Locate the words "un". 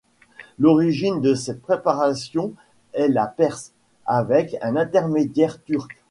4.63-4.75